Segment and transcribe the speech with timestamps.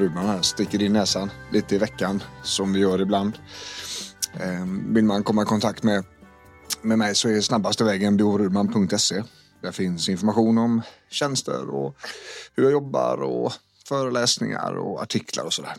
[0.00, 3.38] Ruben här, sticker in näsan lite i veckan som vi gör ibland.
[4.40, 6.04] Ehm, vill man komma i kontakt med,
[6.82, 9.22] med mig så är snabbaste vägen borudman.se.
[9.62, 11.96] Där finns information om tjänster och
[12.54, 13.52] hur jag jobbar och
[13.88, 15.74] föreläsningar och artiklar och sådär.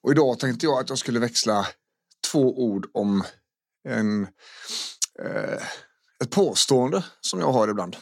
[0.00, 1.66] Och idag tänkte jag att jag skulle växla
[2.32, 3.24] två ord om
[3.88, 4.22] en,
[5.24, 5.62] eh,
[6.22, 7.96] ett påstående som jag har ibland.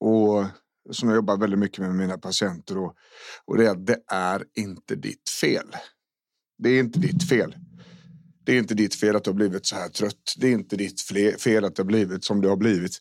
[0.00, 0.44] Och
[0.90, 2.94] som jag jobbar väldigt mycket med mina patienter och,
[3.44, 5.76] och det är att det är inte ditt fel.
[6.58, 7.56] Det är inte ditt fel.
[8.44, 10.34] Det är inte ditt fel att du har blivit så här trött.
[10.36, 11.00] Det är inte ditt
[11.40, 13.00] fel att det har blivit som det har blivit.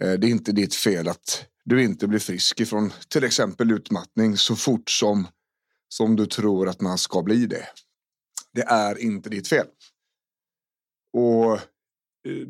[0.00, 4.36] Eh, det är inte ditt fel att du inte blir frisk ifrån till exempel utmattning
[4.36, 5.26] så fort som,
[5.88, 7.66] som du tror att man ska bli det.
[8.52, 9.66] Det är inte ditt fel.
[11.12, 12.48] Och eh,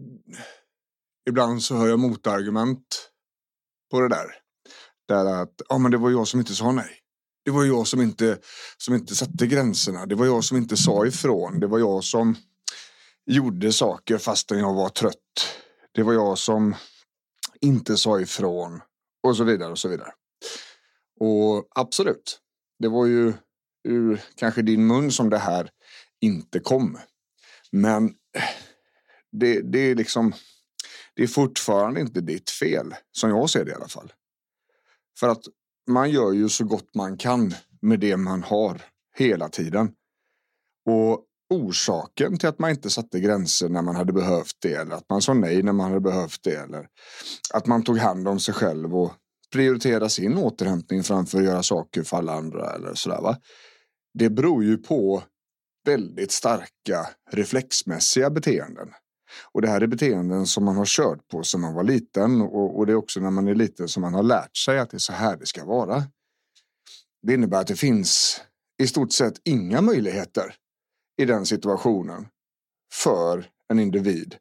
[1.29, 3.11] ibland så hör jag motargument
[3.91, 4.44] på det där.
[5.09, 7.01] Där att ja, men det var jag som inte sa nej.
[7.45, 8.39] Det var jag som inte,
[8.79, 10.07] som inte satte gränserna.
[10.07, 11.61] Det var jag som inte sa ifrån.
[11.61, 12.37] Det var jag som
[13.27, 15.59] gjorde saker fastän jag var trött.
[15.93, 16.75] Det var jag som
[17.61, 18.81] inte sa ifrån.
[19.23, 20.13] Och så vidare och så vidare.
[21.21, 22.41] Och absolut,
[22.79, 23.33] det var ju
[23.89, 25.71] ur kanske din mun som det här
[26.21, 26.99] inte kom.
[27.73, 28.15] Men
[29.33, 30.33] det, det är liksom
[31.15, 34.13] det är fortfarande inte ditt fel, som jag ser det i alla fall.
[35.21, 35.43] För att
[35.91, 38.83] man gör ju så gott man kan med det man har
[39.17, 39.93] hela tiden.
[40.91, 45.09] Och orsaken till att man inte satte gränser när man hade behövt det eller att
[45.11, 46.87] man sa nej när man hade behövt det eller
[47.55, 49.13] att man tog hand om sig själv och
[49.53, 53.37] prioriterade sin återhämtning framför att göra saker för alla andra eller sådär va.
[54.19, 55.23] Det beror ju på
[55.87, 58.89] väldigt starka reflexmässiga beteenden.
[59.53, 62.79] Och det här är beteenden som man har kört på sedan man var liten och,
[62.79, 64.97] och det är också när man är liten som man har lärt sig att det
[64.97, 66.03] är så här det ska vara.
[67.23, 68.41] Det innebär att det finns
[68.83, 70.55] i stort sett inga möjligheter
[71.23, 72.27] i den situationen
[72.93, 74.37] för en individ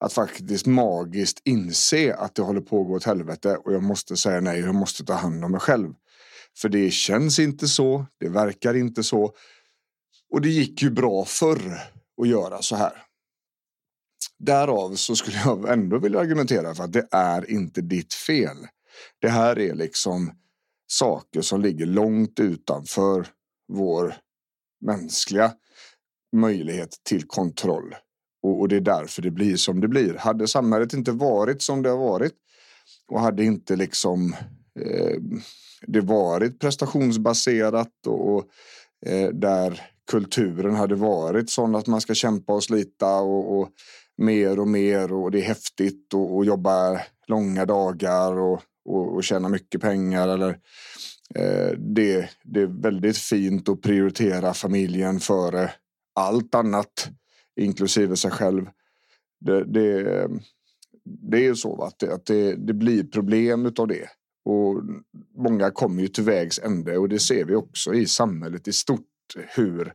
[0.00, 4.16] att faktiskt magiskt inse att det håller på att gå åt helvete och jag måste
[4.16, 5.94] säga nej, jag måste ta hand om mig själv.
[6.58, 9.32] För det känns inte så, det verkar inte så.
[10.30, 11.80] Och det gick ju bra förr
[12.22, 13.07] att göra så här.
[14.38, 18.56] Därav så skulle jag ändå vilja argumentera för att det är inte ditt fel.
[19.20, 20.32] Det här är liksom
[20.86, 23.26] saker som ligger långt utanför
[23.72, 24.14] vår
[24.80, 25.52] mänskliga
[26.36, 27.94] möjlighet till kontroll.
[28.42, 30.14] Och, och det är därför det blir som det blir.
[30.14, 32.34] Hade samhället inte varit som det har varit
[33.08, 34.36] och hade inte liksom
[34.80, 35.16] eh,
[35.86, 38.44] det varit prestationsbaserat och, och
[39.06, 43.68] eh, där kulturen hade varit sån att man ska kämpa och slita och, och
[44.16, 49.24] mer och mer och det är häftigt och, och jobba långa dagar och, och, och
[49.24, 50.48] tjäna mycket pengar eller
[51.34, 55.70] eh, det, det är väldigt fint att prioritera familjen före
[56.14, 57.08] allt annat
[57.60, 58.66] inklusive sig själv.
[59.40, 60.28] Det, det,
[61.04, 64.08] det är ju så att, det, att det, det blir problem av det
[64.44, 64.82] och
[65.36, 69.06] många kommer ju till vägs ände och det ser vi också i samhället i stort
[69.36, 69.94] hur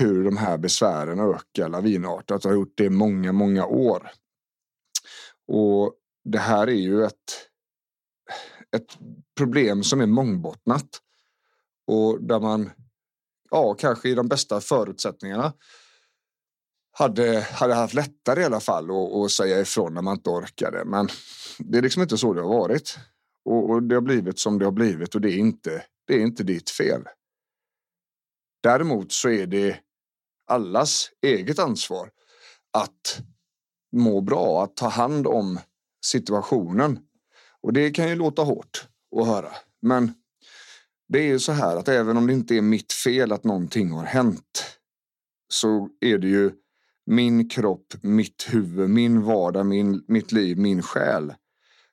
[0.00, 4.10] hur de här besvären ökar lavinartat och har gjort det i många, många år.
[5.48, 5.94] Och
[6.24, 7.48] det här är ju ett,
[8.76, 8.98] ett
[9.36, 10.88] problem som är mångbottnat
[11.86, 12.70] och där man,
[13.50, 15.52] ja, kanske i de bästa förutsättningarna
[16.92, 18.88] hade, hade haft lättare i alla fall
[19.24, 20.84] att, säga ifrån när man inte orkade.
[20.84, 21.08] Men
[21.58, 22.98] det är liksom inte så det har varit.
[23.44, 26.20] Och, och det har blivit som det har blivit och det är inte, det är
[26.20, 27.02] inte ditt fel.
[28.62, 29.78] Däremot så är det
[30.46, 32.10] allas eget ansvar
[32.72, 33.20] att
[33.92, 35.58] må bra, att ta hand om
[36.04, 36.98] situationen.
[37.62, 39.52] Och det kan ju låta hårt att höra,
[39.82, 40.12] men
[41.08, 43.90] det är ju så här att även om det inte är mitt fel att någonting
[43.90, 44.78] har hänt
[45.48, 46.50] så är det ju
[47.06, 51.34] min kropp, mitt huvud, min vardag, min, mitt liv, min själ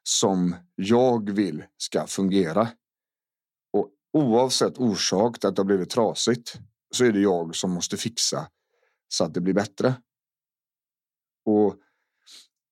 [0.04, 2.68] som jag vill ska fungera.
[4.18, 6.54] Oavsett orsak till att det har blivit trasigt
[6.92, 8.48] så är det jag som måste fixa
[9.08, 9.96] så att det blir bättre.
[11.46, 11.76] Och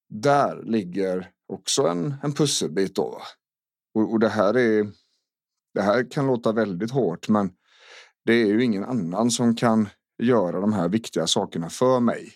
[0.08, 3.22] där ligger också en, en pusselbit då.
[3.94, 4.92] Och, och det här är
[5.74, 7.52] det här kan låta väldigt hårt, men
[8.24, 9.88] det är ju ingen annan som kan
[10.22, 12.32] göra de här viktiga sakerna för mig.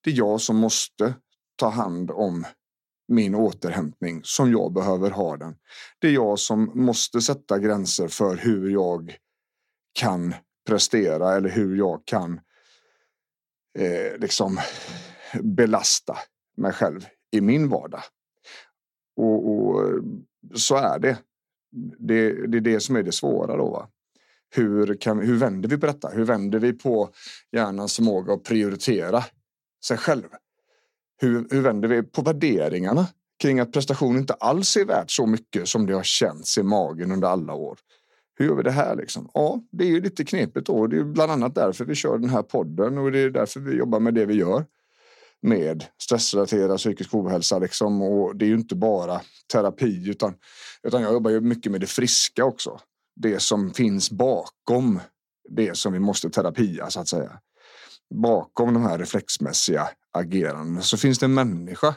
[0.00, 1.14] Det är jag som måste
[1.56, 2.44] ta hand om
[3.08, 5.56] min återhämtning som jag behöver ha den.
[5.98, 9.16] Det är jag som måste sätta gränser för hur jag
[9.92, 10.34] kan
[10.66, 12.40] prestera eller hur jag kan
[13.78, 14.58] eh, liksom
[15.42, 16.16] belasta
[16.56, 18.02] mig själv i min vardag.
[19.16, 19.82] Och, och
[20.54, 21.18] så är det.
[21.98, 22.46] det.
[22.46, 23.70] Det är det som är det svåra då.
[23.70, 23.88] Va?
[24.54, 26.08] Hur, kan, hur vänder vi på detta?
[26.08, 27.10] Hur vänder vi på
[27.52, 29.24] hjärnans förmåga att prioritera
[29.84, 30.28] sig själv?
[31.16, 33.06] Hur, hur vänder vi på värderingarna
[33.42, 37.12] kring att prestation inte alls är värt så mycket som det har känts i magen
[37.12, 37.78] under alla år?
[38.38, 39.30] Hur gör vi det här liksom?
[39.34, 42.30] Ja, det är ju lite knepigt och Det är bland annat därför vi kör den
[42.30, 44.64] här podden och det är därför vi jobbar med det vi gör
[45.42, 48.02] med stressrelaterad psykisk ohälsa liksom.
[48.02, 49.20] Och det är ju inte bara
[49.52, 50.34] terapi utan,
[50.82, 52.80] utan jag jobbar ju mycket med det friska också.
[53.16, 55.00] Det som finns bakom
[55.48, 57.40] det som vi måste terapia så att säga.
[58.14, 61.94] Bakom de här reflexmässiga agerande så finns det en människa.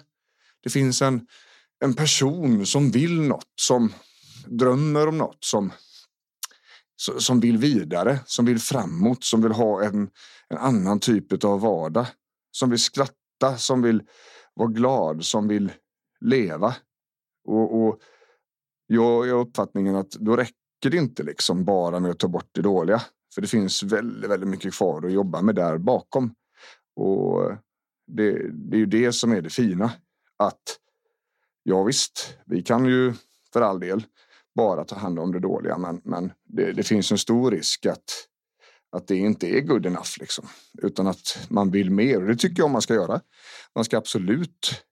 [0.63, 1.27] Det finns en,
[1.83, 3.93] en person som vill något, som
[4.47, 5.71] drömmer om något, som
[7.17, 10.09] som vill vidare, som vill framåt, som vill ha en,
[10.49, 12.05] en annan typ av vardag.
[12.51, 14.03] Som vill skratta, som vill
[14.53, 15.71] vara glad, som vill
[16.19, 16.75] leva.
[17.47, 17.99] Och, och
[18.87, 22.61] jag är uppfattningen att då räcker det inte liksom bara med att ta bort det
[22.61, 23.01] dåliga.
[23.33, 26.33] För det finns väldigt, väldigt mycket kvar att jobba med där bakom.
[26.95, 27.51] Och
[28.09, 29.91] det, det är ju det som är det fina.
[30.37, 30.79] Att
[31.63, 33.13] ja visst, vi kan ju
[33.53, 34.03] för all del
[34.55, 35.77] bara ta hand om det dåliga.
[35.77, 38.27] Men, men det, det, finns en stor risk att,
[38.91, 40.09] att det inte är good enough.
[40.19, 40.47] Liksom,
[40.81, 42.21] utan att man vill mer.
[42.21, 43.21] Och det tycker jag man ska göra.
[43.75, 44.83] Man ska absolut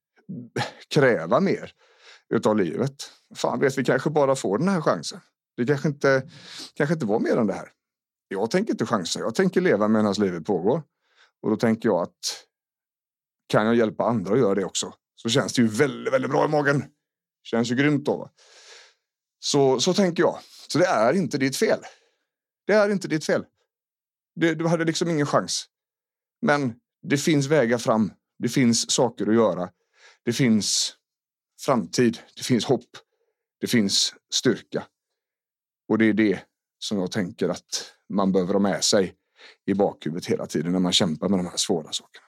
[0.94, 1.72] kräva mer
[2.30, 3.12] utav livet.
[3.36, 5.20] Fan vet, vi kanske bara får den här chansen.
[5.58, 6.30] Det kanske inte,
[6.74, 7.70] kanske inte var mer än det här.
[8.28, 9.20] Jag tänker inte chansa.
[9.20, 10.84] Jag tänker leva medan livet pågår.
[11.42, 12.47] Och då tänker jag att
[13.48, 16.46] kan jag hjälpa andra att göra det också så känns det ju väldigt, väldigt bra
[16.46, 16.86] i magen.
[17.44, 18.32] Känns ju grymt då.
[19.40, 20.40] Så, så tänker jag.
[20.68, 21.80] Så det är inte ditt fel.
[22.68, 23.46] Det är inte ditt fel.
[24.36, 25.66] Det, du hade liksom ingen chans.
[26.42, 28.12] Men det finns vägar fram.
[28.40, 29.70] Det finns saker att göra.
[30.26, 30.96] Det finns
[31.62, 32.20] framtid.
[32.36, 32.90] Det finns hopp.
[33.60, 34.88] Det finns styrka.
[35.88, 36.40] Och det är det
[36.80, 39.16] som jag tänker att man behöver ha med sig
[39.66, 42.26] i bakhuvudet hela tiden när man kämpar med de här svåra sakerna.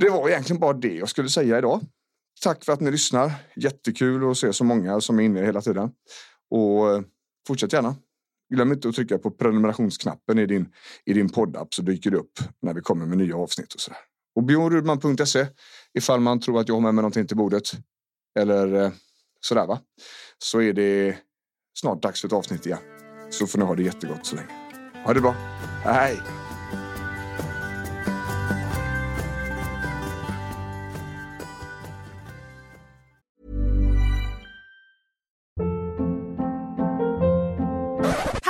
[0.00, 1.80] Det var egentligen bara det jag skulle säga idag.
[2.42, 3.32] Tack för att ni lyssnar.
[3.56, 5.90] Jättekul att se så många som är inne hela tiden.
[6.50, 7.02] Och eh,
[7.46, 7.96] fortsätt gärna.
[8.54, 10.72] Glöm inte att trycka på prenumerationsknappen i din,
[11.04, 12.32] i din poddapp så dyker det upp
[12.62, 13.98] när vi kommer med nya avsnitt och sådär.
[14.34, 15.46] Och bjornrudman.se
[15.98, 17.70] ifall man tror att jag har med mig någonting till bordet.
[18.38, 18.94] Eller så
[19.40, 19.80] sådär va.
[20.38, 21.16] Så är det
[21.80, 22.78] snart dags för ett avsnitt igen.
[23.30, 24.48] Så får ni ha det jättegott så länge.
[25.04, 25.32] Ha det bra.
[25.84, 26.49] Hej!